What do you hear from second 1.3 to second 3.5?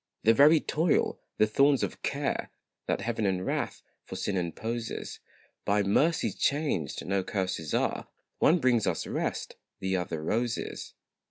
the thorns of care, That Heaven in